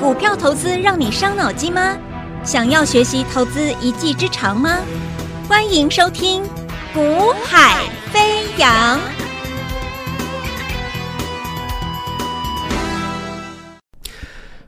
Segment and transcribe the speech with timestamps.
[0.00, 1.96] 股票投资让你伤脑筋吗？
[2.42, 4.80] 想要学习投资一技之长吗？
[5.48, 6.42] 欢迎收听
[6.92, 8.98] 《股海飞扬》。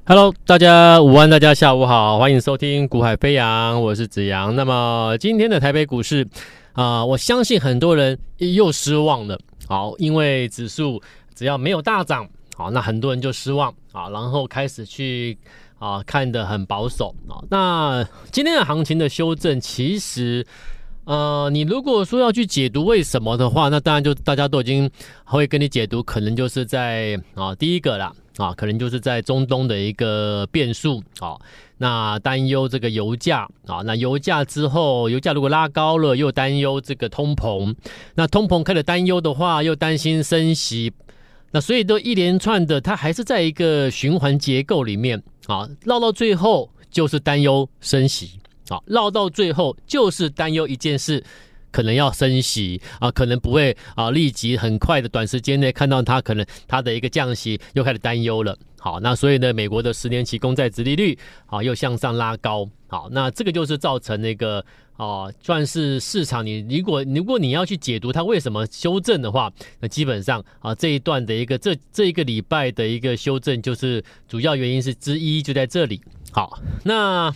[0.06, 4.54] Hello，大家午安，大家下午好，欢迎收听《股海飞扬》，我是子阳。
[4.54, 6.26] 那么今天的台北股市
[6.72, 9.36] 啊、我相信很多人又失望了。
[9.66, 11.02] 好，因为指数
[11.34, 12.26] 只要没有大涨。
[12.56, 15.38] 好，那很多人就失望啊，然后开始去
[15.78, 17.40] 啊看得很保守啊。
[17.50, 20.46] 那今天的行情的修正，其实
[21.06, 24.90] 呃，你如果说要去解读为什么的话，那当然就大家都已经
[25.24, 31.34] 会跟你解读，可能就是在啊第一个啦啊，可能就是在中东的一个变数啊。
[31.78, 37.74] 那担忧这个油价啊，那油价之后，油价如果拉高了，又担忧这个通膨，
[38.14, 40.92] 那通膨开始担忧的话，又担心升息。
[41.56, 48.32] 那所以都一连串的，它还是在一个循环结构里面啊，绕到最后就是担忧升息
[48.68, 51.24] 啊，绕到最后就是担忧一件事，
[51.70, 58.54] 可能要升息啊，可能不会啊，立即很快的短时间内看到它可能它的一个降息又开始担忧了。
[58.78, 62.68] 好，那所以呢，美国的十年期公债殖利率啊又向上拉高。
[62.88, 64.64] 好，那这个就是造成那个。
[64.98, 66.46] 哦，算是市场。
[66.46, 76.00] 你如果如果你要去解读它为什么修正的话，那基本上啊这一段的一个这这一个礼拜的一个修正，就是主要原因是之一就在这里。
[76.32, 77.30] 好，那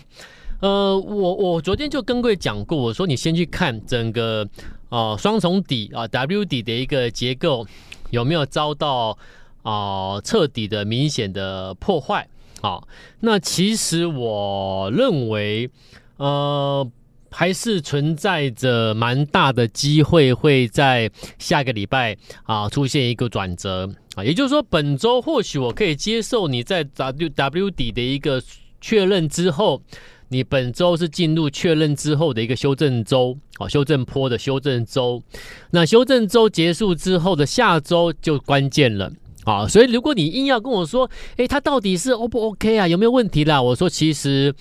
[0.61, 4.49] 呃我我昨天就跟各位讲过，我说你先去看整个
[4.89, 7.67] 啊双重底啊 W 底的一个结构
[8.09, 9.19] 有没有遭到
[9.61, 12.27] 啊彻底的明显的破坏。
[12.61, 12.87] 好，
[13.21, 15.71] 那其实我认为
[16.17, 16.91] 呃。
[17.33, 28.43] 还是存在着蛮大的机会，会在下个礼拜啊出现一个转折啊，也就是说，本周或许我可以接受你在 W W 底的一个
[28.81, 29.81] 确认之后，
[30.31, 35.23] 你本周是进入确认之后的一个修正周啊，修正坡的修正周。
[35.71, 39.09] 那修正周结束之后的下周就关键了
[39.45, 42.89] 啊，所以如果你硬要跟我说，哎，它到底是 O 不 OK 啊？
[42.89, 43.61] 有没有问题啦？
[43.61, 44.55] 我说其实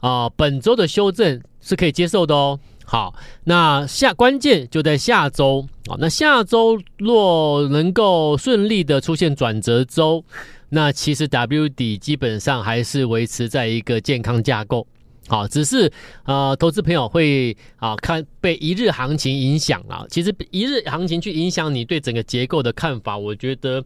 [0.00, 1.40] 啊，本周的修正。
[1.66, 2.60] 是可以接受的哦。
[2.84, 5.96] 好，那下关键就在下周啊。
[5.98, 10.22] 那下周若能够顺利的出现转折周，
[10.68, 14.86] 那其实 W 底基本上还是维持在一个健康架构。
[15.26, 15.90] 好，只是
[16.24, 20.04] 呃，投资朋友会啊看被一日行情影响啊。
[20.10, 23.82] 其实一日行情去影响你对整个结构的看法，我觉得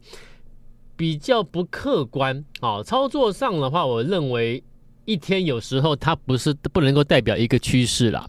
[0.99, 2.43] 比较不客观。
[2.59, 4.61] 好，操作上的话，我认为。
[5.05, 8.27] 一天有时候它不是不能够代表一个趋势啦，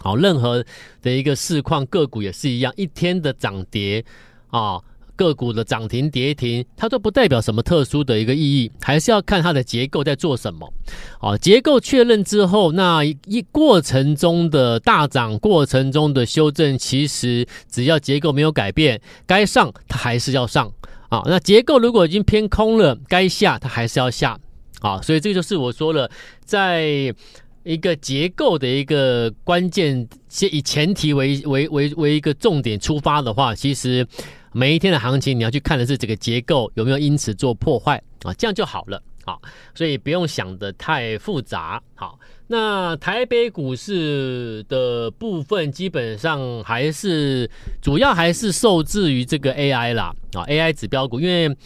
[0.00, 0.64] 好，任何
[1.02, 4.02] 的一个市况个股也是一样，一天的涨跌
[4.48, 4.80] 啊，
[5.16, 10.72] 个股的涨停跌停，它都不代表什么特殊的一个意义，还是要看它的结构在做什么。
[11.20, 20.72] 啊，结构确认之后，那一过程中的大涨，过程中的修正，其实只要结构没有改变，该上它还是要上
[21.12, 21.22] 啊。
[21.26, 24.38] 那结构如果已经偏空了，该下它还是要下。
[24.80, 26.10] 啊，所以这就是我说了，
[26.44, 27.14] 在
[27.62, 34.04] 一个结构的一个关键，先以前提为为为为一个重点出发的话，其实
[34.50, 39.00] 每一天的行情你要去看的是这个结构有没有因此做破坏啊，这样就好了。
[39.24, 39.40] 好，
[39.74, 41.82] 所以不用想得太复杂。
[41.94, 42.18] 好，
[42.48, 47.50] 那台北股市的部分基本上还是
[47.80, 51.56] 主要还是受制于这个 AI 啦啊，AI 指标股，因为。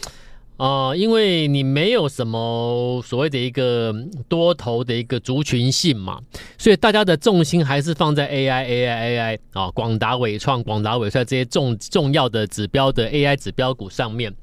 [0.57, 3.93] 啊、呃，因为你没有什么所谓的一个
[4.27, 6.19] 多头的一个族群性嘛，
[6.57, 14.33] 所以大家的重心还是放在 AI、AI、AI 啊，广达、伟创、广达、伟帅这些重重要的指标的 AI 指标股上面。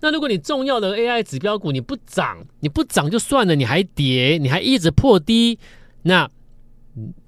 [0.00, 5.58] 那如果你重要的 AI 指标股你不涨，你不涨就算了，你还跌，你还一直破低，
[6.02, 6.28] 那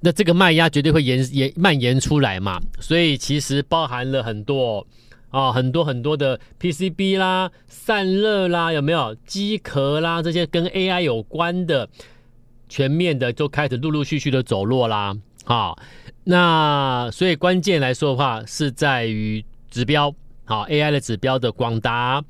[0.01, 2.61] 那这个卖压绝对会延延蔓延出来嘛。
[2.81, 4.87] 所以其实包含了很多。
[5.33, 10.21] 啊、哦，很多很多的 PCB 啦、散热啦，有没有机壳啦？
[10.21, 11.89] 这些跟 AI 有关的，
[12.69, 15.17] 全面的就开始陆陆续续的走弱啦。
[15.45, 15.79] 好、
[16.25, 20.13] 那所以关键来说的话，是在于指标，
[20.47, 22.21] 好、AI 的指标的广达、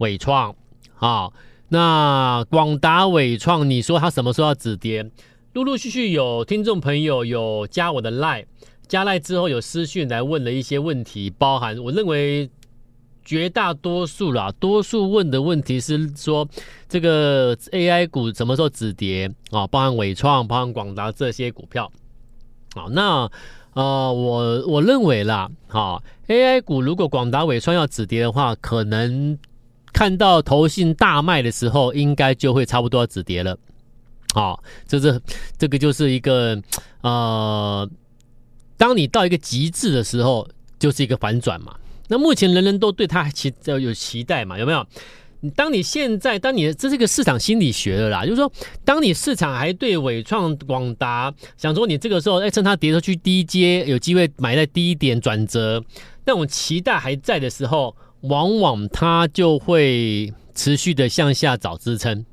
[0.00, 0.54] 纬创，
[0.98, 1.30] 啊、
[1.68, 5.10] 那广达、纬创，你说它什么时候要止跌？
[5.52, 8.46] 陆陆续续有听众朋友有加我的 Line。
[8.88, 12.50] 加赖之后有私讯来问了一些问题，包含我认为
[13.24, 16.48] 绝大多数啦，多数问的问题是说
[16.88, 19.66] 这个 AI 股什么时候止跌啊？
[19.66, 21.92] 包含纬创、包含广达这些股票。
[22.74, 23.30] 好，那
[23.74, 29.38] 呃，我我认为啦，好，AI 股如果广达、纬创要止跌的话，可能
[29.92, 33.56] 看到投信大卖的时候，应该就会差不多要止跌了。
[34.34, 35.20] 好、哦，这是
[35.58, 36.60] 这个就是一个
[37.00, 37.88] 呃，
[38.76, 40.48] 当你到一个极致的时候，
[40.78, 41.74] 就是一个反转嘛。
[42.08, 44.58] 那目前人人都对它期有期待嘛？
[44.58, 44.86] 有没有？
[45.56, 48.52] 当你现在，当你这是一个市场心理学的啦，就是说，
[48.84, 55.82] 当你市场还对伟创、广达想说你这个时候，哎，趁它跌出去低阶，有机会买在低点转折，
[56.26, 62.24] 那种期待还在的时候，往往它就会持续的向下找支撑。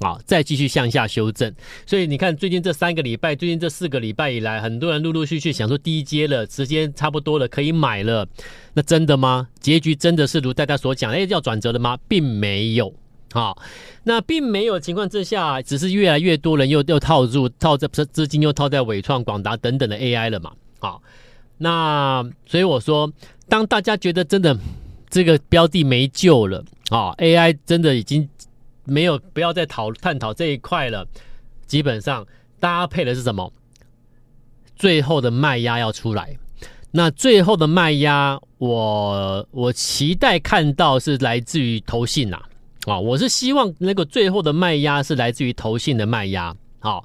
[0.00, 1.54] 啊，再继续向下修正。
[1.86, 8.26] 所以你看，最近这三个礼拜，最近这四个礼拜以来，很多人陆陆续续想说低阶了，时间差不多了，可以买了。
[8.74, 9.46] 那真的吗？
[9.60, 11.96] 结局真的是如大家所讲，哎，要转折了吗？
[12.08, 12.92] 并没有。
[13.32, 13.56] 好，
[14.02, 20.50] 那并没有情况之下，只是越来越多人又又套入套在资金又套在伟创、广达等等的 AI 了嘛。
[20.80, 21.00] 好，
[21.58, 23.12] 那所以我说，
[23.48, 24.58] 当大家觉得真的
[25.12, 28.28] 这个标的没救了，啊，AI 真的已经。
[28.84, 31.06] 没有，不要再讨探讨这一块了。
[31.68, 32.26] 基本上
[32.58, 33.52] 搭配的是什么？
[34.74, 36.36] 最后的卖压要出来。
[36.90, 42.42] 那最后的卖压，我我期待看到是来自于投信呐。
[42.86, 46.56] 啊，我是希望那个最后的卖压是来自于投信的卖压。
[46.80, 47.04] 好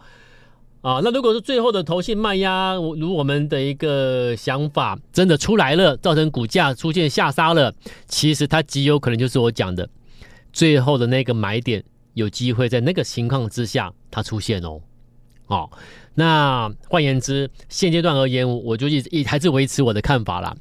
[0.88, 7.76] 啊，那如果是最后的投信卖压，如我们的一个想法真的出来了，造成股价出现下杀了，
[8.08, 9.90] 其实它极有可能就是我讲的。
[10.54, 14.80] 最后的那个买点有机会在那个情况之下它出现哦，
[15.48, 15.70] 哦，
[16.16, 20.56] 那换言之，现阶段而言，我就一一还是维持我的看法啦。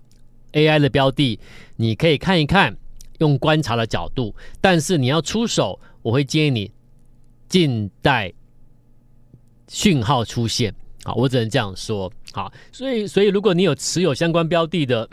[0.55, 1.39] AI 的标的
[1.77, 2.77] 你可以看一看，
[3.19, 6.73] 用观察的角度，但是你要出手，我会建议你
[7.49, 8.33] 静待
[9.69, 10.75] 讯号出现。
[11.05, 12.13] 好，我只能这样说。
[12.33, 15.09] 好，所以所以如果你有持有相关标的的，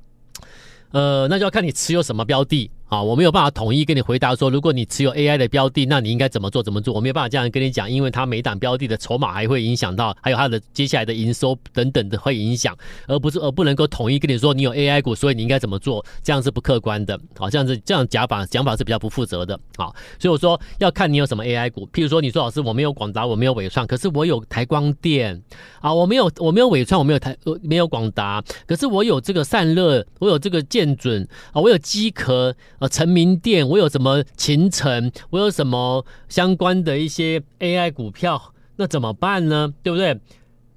[0.92, 2.70] 呃，那就要看你持有什么标的。
[2.88, 6.62] 啊，我没有办法统一跟你回答说，如果你持有 AI 的标的，那你应该怎么做？
[6.62, 6.94] 怎么做？
[6.94, 12.74] 我没有办法这样跟你讲，因为它每档标的的筹码还会影响到，还有它的接下来的营收等等的会影响，
[13.06, 16.04] 而不是而不能够统一跟你说，你有 AI 股，所以你应该怎么做？
[16.22, 17.18] 这样是不客观的。
[17.36, 19.58] 好，这样子这样讲法讲法是比较不负责的。
[19.76, 25.38] 好，所以我说要看你有什么 AI 股，譬如说你说老师我没有广达，我没有纬创，可是我有台光电
[25.80, 33.68] 啊，我没有我没有纬创，我没有台没有广达，可是我有这个散热，我有这个建准啊，我有机壳啊，成名电。
[33.68, 39.72] 我有什么勤诚，我有什么相关的一些 AI 股票，那怎么办呢？
[39.82, 40.18] 对不对？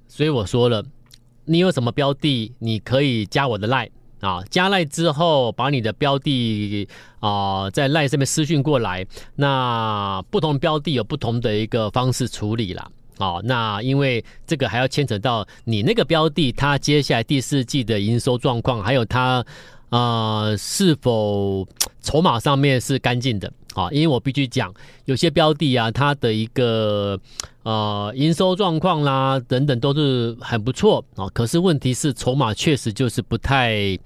[0.08, 0.84] 所以我说了，
[1.44, 3.90] 你有什么标的，你可以加我的 LINE
[4.20, 6.88] 啊，加 LINE 之后把你的标的
[7.20, 9.06] 啊在 LINE 上面私讯过来。
[9.36, 13.40] 那不同标的有不同的一个方式处理了啊。
[13.44, 19.44] 那因为这个还要牵扯到你那个标的，它接下来第四季的营收状况，还有它。
[19.94, 21.68] 啊、是否
[22.02, 23.88] 筹码上面是干净的啊？
[23.90, 24.72] 因为我必须讲，
[25.04, 27.18] 有些标的啊，它的一个
[27.62, 31.28] 呃营收状况啦等等都是很不错啊。
[31.28, 33.98] 可是问题是筹码确实就是不太，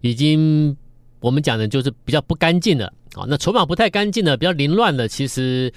[0.00, 0.76] 已经
[1.20, 3.24] 我们讲的就是比较不干净了啊。
[3.28, 5.72] 那筹码不太干净的，比较凌乱的，其实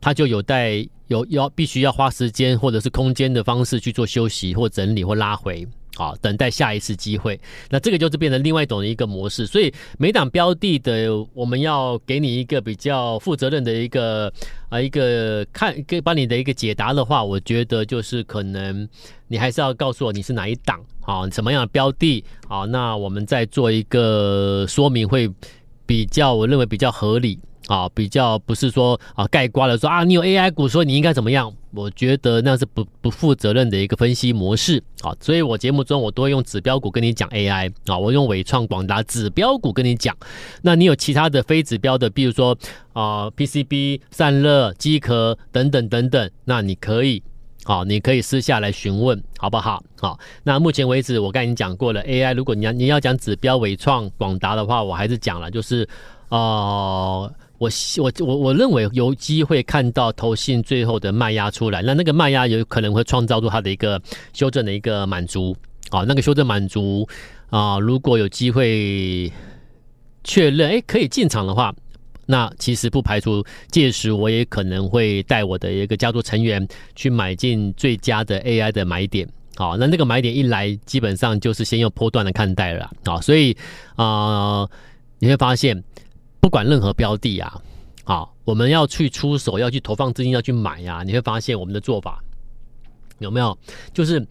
[0.00, 5.66] 它就有待有要必须要花时间或者是空间的方式去做休息或整理或拉回。
[5.94, 7.38] 好，等待下一次机会。
[7.68, 9.46] 那这个就是变成另外一种的一个模式。
[9.46, 14.32] 所以每档标的的，我们要给你一个比较负责任的一个
[14.70, 18.88] 啊一个看，给把你的一个解答的话，我觉得就是可能
[19.28, 25.30] 你还是要告诉我你是哪一档，好，什么样的标的，好，那我们再做一个说明会
[25.84, 27.38] 比较，我认为比较合理。
[27.72, 31.50] 啊，比较不是说啊概括的说啊，你有 AI 股，所以你应该怎么样？
[31.74, 35.16] 我觉得那是不不负责任的一个分析模式啊。
[35.20, 40.14] 所以我节目中我都会用指标股跟你讲 AI 啊，我用纬创、广达指标股跟你讲。
[40.60, 42.54] 那你有其他的非指标的，比如说
[42.92, 47.22] 啊 PCB、散热、机壳等等等等，那你可以
[47.64, 49.82] 啊，你可以私下来询问，好不好？
[49.98, 55.88] 好，那目前为止我刚才已经讲过了 AI，如果你要你要讲指标纬创、广达的话，我还是讲了，就是
[56.28, 57.32] 啊。
[57.62, 57.70] 我
[58.02, 64.02] 我我我认为有机会看到投信最后的卖压出来，那那个卖压有可能会创造出它的一个
[64.32, 65.56] 修正的一个满足。
[65.90, 67.06] 啊，那个修正满足
[67.50, 69.30] 啊，如果有机会
[70.24, 71.74] 确认哎可以进场的话，
[72.24, 76.66] 那其实不排除届时我也可能会带我的一个家族成员
[76.96, 82.90] 去买进最佳的 AI 的买点，好，那那个买点一来，基本上就是先用波段的看待了。
[83.04, 83.54] 啊，所以
[83.96, 84.66] 啊
[85.18, 85.84] 你会发现。
[86.42, 87.62] 不管任何标的啊，
[88.02, 92.20] 好，我们要去出手，要去投放资金，要去买呀、啊，你会发现我们的做法
[93.20, 93.56] 有没有？
[93.94, 94.26] 就是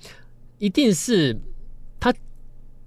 [0.57, 1.39] 一定是
[2.01, 2.13] 它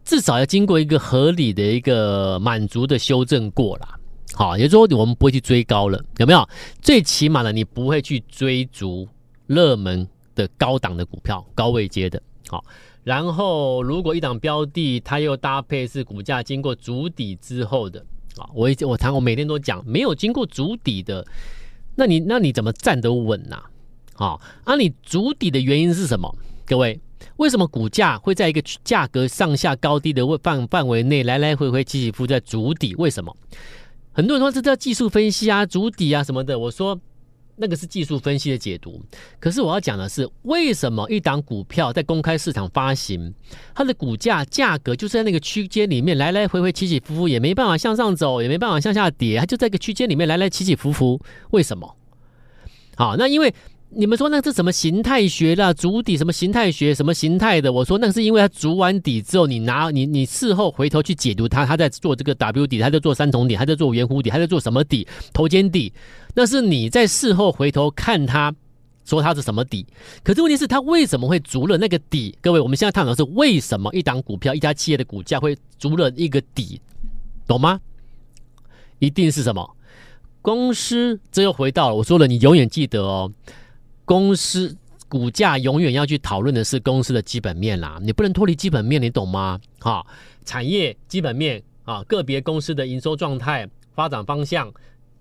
[0.05, 3.99] 至少要经过一个合理的一个满足的修正过啦。
[4.35, 6.47] 好，也就是说我们不会去追高了，有没有？
[6.83, 9.09] 最起码的，你不会去追逐
[9.47, 12.23] 热门的高档的股票、高位接的。
[12.49, 12.63] 好，
[13.03, 18.05] 然后如果一档标的它又搭配是股价经过筑底之后的，
[18.37, 21.25] 啊，我我谈我每天都讲，没有经过足底的，
[21.95, 23.63] 那你那你怎么站得稳呐？
[24.17, 26.35] 啊，啊，你足底的原因是什么？
[26.67, 27.01] 各位，
[27.37, 32.95] 为什么股价会在一个价格上下高低的范范围内来来回回起起伏在足底？
[32.97, 33.37] 为什么？
[34.13, 36.59] 很多人说这叫技术分析啊，足底啊什么的。
[36.59, 36.99] 我说
[37.57, 39.03] 那个是技术分析的解读。
[39.39, 43.33] 可是我要讲的是，为什么一档股票在公开市场发行，
[43.75, 51.21] 它的股价价格就在那个区间里面来来回回起起伏伏，也没办法向上走，也没办法向下跌，它就在一个区间里面来来起起伏伏。
[51.51, 51.97] 为什么？
[52.97, 53.55] 好，那因为。
[53.97, 55.73] 你们说那是什么形态学啦？
[55.73, 56.95] 足底什么形态学？
[56.95, 57.73] 什么形态的？
[57.73, 65.07] 我说那是因为它足完底之后，你拿你你事后回头去解读它，它在做这个 W 底，它在做三重底，它在做圆弧底，它在做什么底？
[65.33, 65.93] 头肩底？
[66.35, 68.53] 那是你在事后回头看它，
[69.05, 69.87] 说它是什么底？
[70.23, 72.37] 可是问题是它为什么会足了那个底？
[72.41, 76.81] 各位，我们现在探讨是为什么一档股票、一家企业的股价会足了一个底，
[77.47, 77.81] 懂吗？
[78.99, 79.77] 一定是什么
[80.43, 81.21] 公司？
[81.31, 83.31] 这又回到了我说了，你永远记得哦。
[84.05, 84.77] 公司
[85.09, 89.61] 股价永远要去讨论的是公司的基本面啦，你不能脱离基本面，你懂吗？
[89.81, 90.05] 哈，
[90.45, 94.73] 产业基本面啊，个别公司的营收状态、发展方向，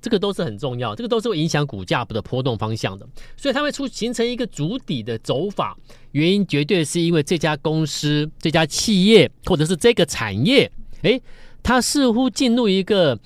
[0.02, 3.08] 这个都是很重要，这个都是会影响股价的波动方向的。
[3.38, 5.78] 所以它会出形成一个主底的走法，
[6.12, 10.72] 原因绝对是因为这家公司、这家企业或者是这个产业，
[11.04, 11.22] 诶，
[11.62, 13.20] 它似乎进入一个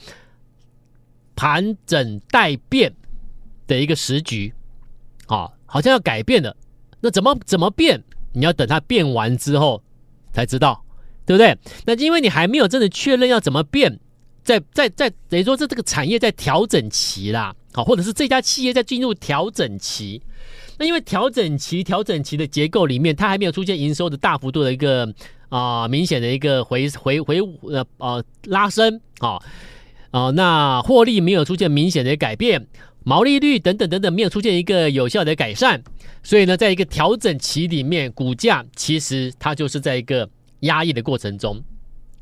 [1.36, 2.94] 盘整待变
[3.66, 4.54] 的一个时局。
[5.28, 6.56] 啊，好像要改变了，
[7.00, 8.04] 那怎么怎么变？
[8.34, 9.82] 你要等它变完之后
[10.34, 10.84] 才知道，
[11.26, 11.58] 对不对？
[11.86, 14.00] 那因为你还没有真的确认要怎么变，
[14.44, 20.22] 在在在等于说是这个产业在调整期啦，好，或者是这家企业在进入调整期。
[20.78, 25.12] 那因为调整期调整期的结构里面，它还没有出现营收的大幅度的一个
[25.50, 29.40] 啊、明显的一个回回回呃呃拉升啊
[30.12, 32.68] 啊、那获利没有出现明显的改变。
[33.08, 35.82] 毛利率等等等等没有出现一个有效的改善，
[36.24, 41.64] 所以呢，在一个调整期里面，股价其实它就是在一个压抑的过程中。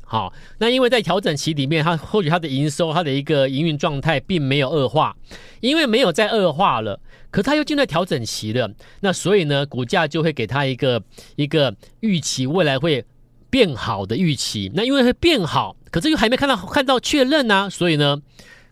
[0.04, 5.16] 好，那因为在调整期里面，它或许它的营收、它的一个营运状态并没有恶化，
[5.58, 7.00] 因为没有再恶化了，
[7.32, 11.02] 可它又进入调整期了，那所以呢，股价就会给它一个
[11.34, 13.04] 一个预期未来会
[13.50, 14.70] 变好的预期。
[14.72, 18.22] 那因为会变好，可是又还没看到看到确认呢、所以呢。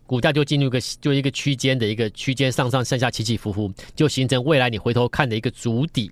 [0.05, 6.11] 股价就进入一个就一个区间的一个区间上上上下起起伏伏，就形成未来你回头看的一个筑底。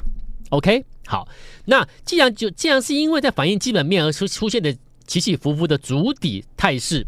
[0.49, 1.27] OK，好，
[1.65, 4.75] 那既然就既然是因为在反映基本面而出出现的
[5.07, 7.05] 起起伏伏的筑底态势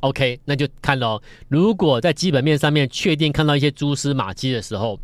[0.00, 1.22] ，OK，那就看喽。
[1.48, 5.00] 如果在基本面上面确定看到一些蛛丝马迹的时候，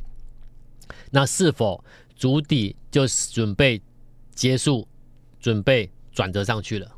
[1.11, 1.83] 那是否
[2.15, 3.81] 足底就准备
[4.35, 4.87] 结束，
[5.41, 6.91] 准备转折上去了？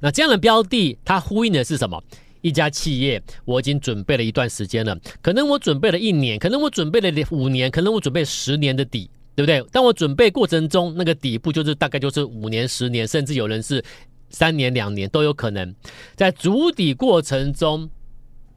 [0.00, 2.02] 那这样的标的，它呼应的是什么？
[2.40, 9.62] 一家企业，我已经准备了一段时间了，可能我准备了一年，可能我准备了五年，可能我准备十年的底，对不对？
[9.72, 13.84] 当我准备过程中，那个底部就是大概就是五年、十年，甚至有人是
[14.30, 15.74] 三年、两年都有可能。
[16.14, 17.88] 在筑底过程中，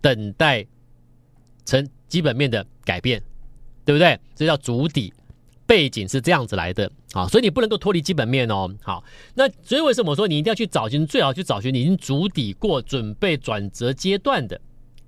[0.01, 0.65] 等待
[1.65, 3.21] 成基本面的改变，
[3.85, 4.19] 对不对？
[4.35, 5.13] 这叫筑底。
[5.71, 8.69] 背景是这样子来的啊，所以你不能够脱离基本面哦。
[8.83, 9.01] 好，
[9.35, 14.59] 那所以为什么说你一定要去找寻，最好去找寻你已经足底过、准备转折阶段的，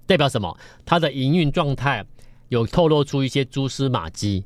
[0.06, 0.58] 代表什么？
[0.86, 2.06] 它的营运状态
[2.48, 4.46] 有透露出一些蛛丝马迹，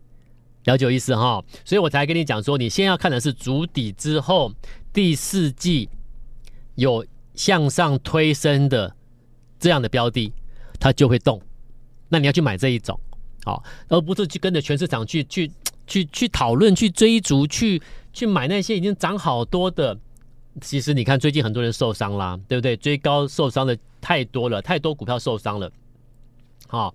[0.63, 1.45] 了解意思哈？
[1.63, 4.51] 所以我才跟你讲说，你先要看的是足底之后
[4.91, 5.87] 第四季
[6.73, 7.05] 有
[7.35, 8.95] 向上推升的
[9.59, 10.33] 这样的标的，
[10.79, 11.39] 它就会动。
[12.09, 12.99] 那你要去买这一种，
[13.43, 15.51] 好，而不是去跟着全市场去去。
[15.87, 17.81] 去去讨论、去追逐、去
[18.13, 19.97] 去买那些已经涨好多的，
[20.61, 22.75] 其实你看最近很多人受伤啦，对不对？
[22.75, 25.71] 追高受伤的太多了，太多股票受伤了。
[26.67, 26.93] 好，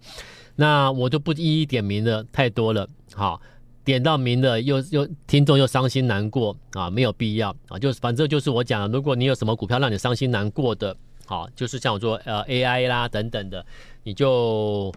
[0.56, 2.86] 那我就不一一点名了，太多了。
[3.14, 3.40] 好，
[3.84, 7.78] 点到名的又又听众又伤心难过啊，没有必要啊。
[7.78, 10.94] 就是反正就是我讲，如果你有什么股票让你伤心难过的，
[11.24, 13.64] 好，就是像我说呃 AI 啦等等的，
[14.02, 14.92] 你就。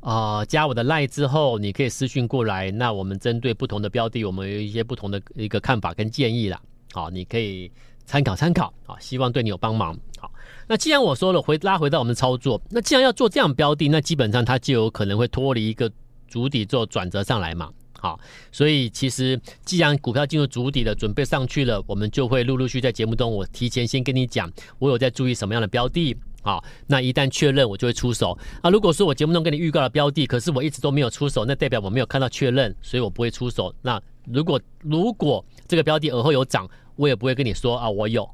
[0.00, 2.70] 啊、加我的 line 之后，你可以私讯过来。
[2.70, 6.60] 那我们针对不同的标的，我们有一些不同的一个看法跟建议啦。
[6.92, 7.70] 好，你可以
[8.06, 8.72] 参考参考。
[8.86, 9.94] 好，希望对你有帮忙。
[10.18, 10.32] 好，
[10.66, 15.90] 那既然我说了回拉回到我们操作，那既然要做这样标的，那基本上它就有可能会脱离一个
[16.26, 17.70] 主底做转折上来嘛。
[17.98, 18.18] 好，
[18.50, 26.16] 所以其实既然股票进入主底了，准备上去了，我们就会陆陆续在节目中，我提前先跟你讲，我有在注意什么样的标的。
[26.42, 28.70] 啊，那一旦确认，我就会出手啊。
[28.70, 33.74] 如果说我节目中跟你预告的标的，可是我一直都没有出手，那代表我没有看到确认，所以我不会出手。
[33.82, 38.28] 那如果如果这个标的而后有涨，我也不会跟你说啊，我有。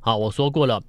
[0.00, 0.80] 好，我说过了，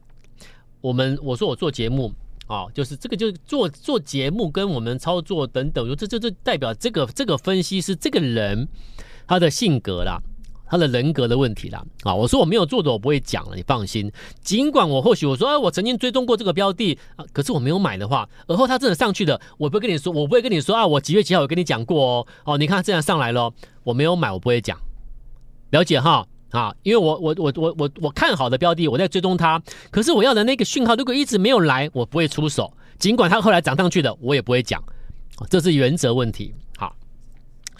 [0.80, 2.14] 我们我说我做节目
[2.48, 8.68] 啊，就是这个就做做节目跟我们操作等等，这这这代表这个这个分析是这个人
[9.28, 10.22] 他的性格啦。
[10.72, 14.10] 他的人格的问题啦，啊，我说我没有做的，我不会讲了，你放心。
[14.42, 23.52] 尽管我或许我说，啊，我曾经追踪过这个标的啊，可是我没有买的话，而后他真的上去的，我不会跟你说，我不会跟你说啊，我几月几号有跟你讲过哦，哦，你看他这样上来了，
[23.84, 24.80] 我没有买，我不会讲，
[25.72, 34.82] 了解哈，啊，因为我我我我我我看好的标的，我在追踪它，可是我要的那个讯号如果一直没有来，我不会出手，尽管他后来涨上去的，我也不会讲，
[35.50, 36.54] 这是原则问题。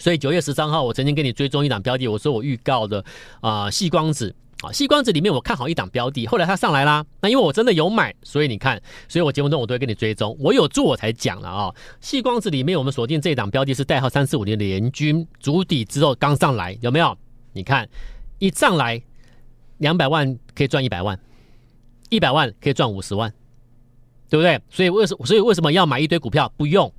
[0.02, 3.04] 所以九月十三号，我曾经跟你追踪一档标的，我说我预告的
[3.40, 7.06] 啊，细光子啊，细光子里面我看好一档标的，后来它上来啦。
[7.20, 11.72] 那因为我真的有买，所以你看，所以我节目中我都会跟你追踪，我有做我才讲了啊。
[12.00, 17.16] 细光子里面我们锁定这档标的是代号三四五零的联钧，筑底之后刚上来，有没有？
[17.52, 17.88] 你看
[18.40, 19.00] 一上来
[19.78, 21.16] 两百万可以赚一百万，
[22.10, 23.32] 一百万可以赚五十万，
[24.28, 24.60] 对不对？
[24.68, 26.52] 所以为什所以为什么要买一堆股票？
[26.56, 26.92] 不用，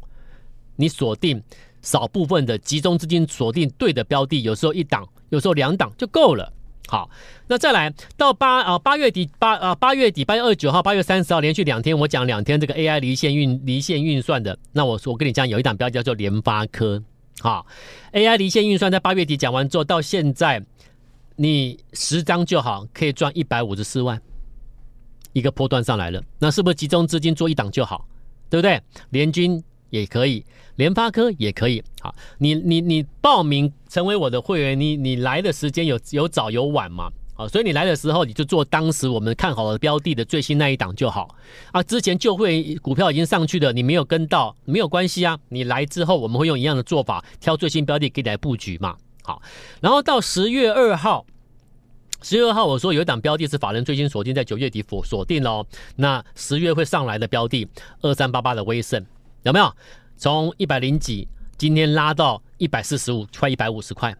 [0.77, 1.43] 你锁定。
[1.83, 6.51] 少部分的集中资金锁定对的标的，有时候一档，有时候两档就够了。
[6.87, 7.09] 好，
[7.47, 14.57] 那再来到八啊八月底八啊八月底八月二十九号八月三十号连续两天，我讲两天这个 AI 离线运离线运算的。
[14.71, 17.01] 那我我跟你讲，有一档标的叫做联发科。
[17.39, 17.65] 好
[18.11, 20.63] ，AI 离线运算在八月底讲完之后，到现在
[21.35, 24.21] 你十张就好，可以赚一百五十四万，
[25.31, 26.21] 一个波段上来了。
[26.37, 28.05] 那是不是集中资金做一档就好？
[28.49, 28.81] 对不对？
[29.09, 29.61] 联军。
[29.93, 30.43] 也可以，
[30.77, 31.83] 联发科也可以。
[32.01, 37.11] 好，你你你报名成为我的会员，你你来的时间有有早有晚嘛？
[37.35, 41.35] 好，所以你来的时候你就做当时我们看好的标的的最新那一档就好。
[41.71, 45.37] 啊，之前就会股票已经上去了，你没有跟到没有关系啊。
[45.49, 48.97] 你来之后我们会用一样的做法，挑最新标的给你来布局嘛。
[49.21, 49.43] 好，
[49.79, 51.23] 然后到十月二号，
[52.23, 55.63] 十月二号我说有一档标的是法人最新锁定在九月底锁锁定喽。
[55.97, 57.67] 那十月会上来的标的
[58.01, 59.05] 二三八八的威盛。
[59.43, 59.71] 有没有
[60.15, 61.27] 从一百零几，
[61.57, 64.15] 今天拉到一百四十五，快一百五十块，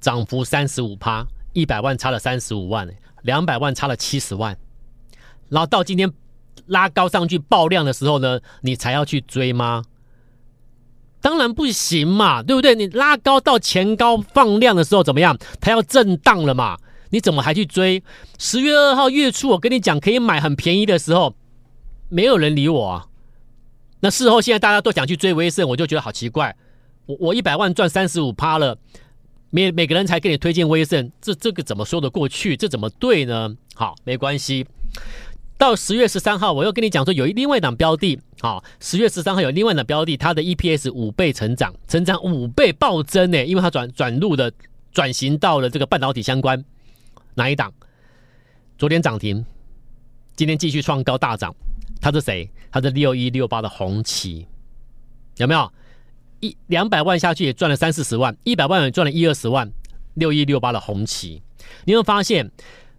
[0.00, 2.88] 涨幅三十五趴，一百万差了三十五万，
[3.22, 4.56] 两百万差了七十万，
[5.48, 6.12] 然后到今天
[6.66, 9.84] 拉高上去爆量的时候呢，你才要去追吗？
[11.20, 12.74] 当然不行嘛，对不对？
[12.74, 15.38] 你拉高到前高放量的时候怎么样？
[15.60, 16.76] 它要震荡了嘛，
[17.10, 18.02] 你怎么还去追？
[18.40, 21.32] 十月二号月初我跟你讲可以买很便宜的时候，
[22.08, 23.06] 没有人理我啊。
[24.04, 26.54] 那事后现在大家都想去追威盛，我就觉得好奇怪。
[27.06, 28.76] 我我一百万赚三十五趴了，
[29.48, 32.54] 每每个人才给你推荐威盛，这这个怎么说得过去？
[32.54, 33.56] 这怎么对呢？
[33.74, 34.66] 好，没关系。
[35.56, 38.20] 到十月十三号，我又跟你讲说有另外一档标的。
[38.40, 44.52] 好，十月十三号有另外一档标的，它的 EPS 五倍成长，成长五倍暴增呢，因为它转转入的
[44.92, 46.62] 转型到了这个半导体相关。
[47.36, 47.72] 哪一档？
[48.76, 49.46] 昨天涨停，
[50.36, 51.54] 今天继续创高大涨。
[52.04, 52.50] 他是谁？
[52.70, 54.46] 他是六一六八的红旗，
[55.38, 55.72] 有没有？
[56.40, 59.72] 一两百万下去也赚了三四十万，一百万也赚了一二十万。
[60.12, 61.40] 六一六八的红旗，
[61.86, 62.50] 你有没有发现？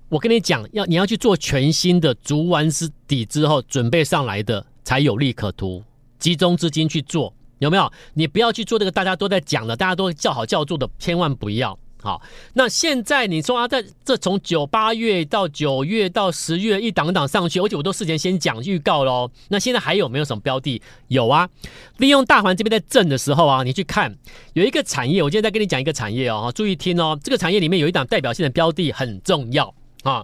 [0.10, 5.84] 我跟你讲，要你要去做全新的，足完之底之后准备上来的才有利可图，
[6.18, 7.92] 集中资金去做，有没有？
[8.16, 11.78] 你不要去做这个大家都在讲的，大家都叫好叫座的，千万不要。
[12.06, 12.22] 好，
[12.54, 19.32] 那现在你说啊，在这从九八月到九月到十月一档档上去，而且我都事前先讲预告喽。
[19.48, 20.80] 那现在还有没有什么标的？
[21.08, 21.50] 有啊，
[21.98, 24.16] 利用大环这边在震的时候啊，你去看
[24.54, 30.24] 有一个产业，我今天再跟你讲一个产业哦，注意听哦，这个产业里面有一档代表性的标的很重要啊。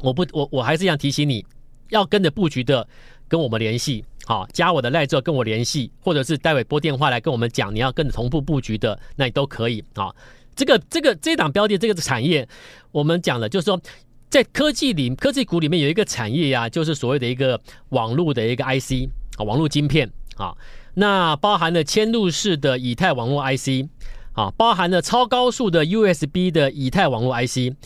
[0.00, 1.42] 我不，我我还是一样提醒你，
[1.88, 2.86] 要跟着布局的
[3.26, 10.14] 跟我们联系，好，加我的赖之后跟我联系，或者是待会拨电话来跟我们讲，你要跟着同步布局的，那你都可以啊。
[10.58, 12.46] 这个这个这档标的这个产业，
[12.90, 13.80] 我们讲了，就是说，
[14.28, 20.52] 在科技里科技股里面有一个产业呀、就是所谓的一个网络的一个 IC 啊，网络晶片啊，
[20.94, 23.86] 那包含了嵌入式的以太网络 IC
[24.32, 27.76] 啊，包含了超高速的 USB 的以太网络 IC，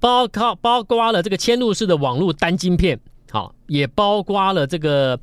[0.00, 2.98] 包括包括了这个嵌入式的网络单晶片，
[3.30, 5.20] 好，也包括了这个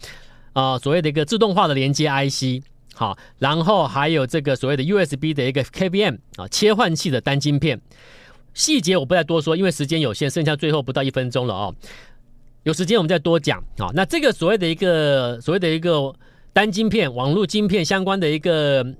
[0.53, 2.63] 啊所谓的一个自动化的连接 IC。
[2.95, 7.81] 好，然后还有这个所谓的 USB 的一个 KVM 啊，切换器的单晶片，
[8.53, 11.75] 细节我不再多说，因为时间有限，剩下最后不到一分钟了哦。
[12.63, 13.91] 有时间我们再多讲啊。
[13.93, 16.15] 那这个所谓的一个所谓的一个
[16.53, 18.95] 单晶片、网络晶片相关的一个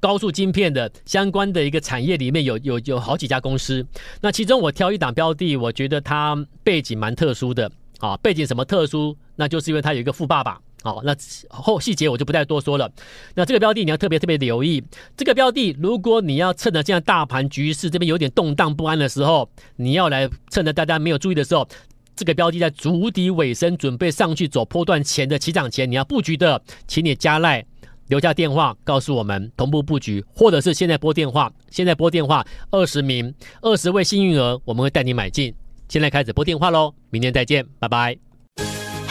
[0.00, 3.86] 高速晶片的相关的一个产业里面有有有好几家公司。
[4.22, 9.14] 那其中我挑一档标的，我觉得它背景蛮特殊的啊，背景什么特殊？
[9.36, 10.58] 那就是因为它有一个富爸爸。
[10.84, 11.16] 好，那
[11.48, 12.92] 后细节我就不再多说了。
[13.34, 14.84] 那这个标的你要特别特别留意。
[15.16, 21.66] 这个标的，如果你要趁着现在大盘局势这边有点动荡不安的时候，你要来趁着大家没有注意的时候，
[22.14, 27.64] 这个标的在筑底尾声，准备上去走波段前的起涨前，你要布局的，请你加赖
[28.08, 35.54] 留下电话告诉我们同步布局，或者是现在拨电话，现在拨电话二十名二十位幸运儿，我们会带你买进。
[35.88, 38.33] 现在开始拨电话喽，明天再见，拜拜。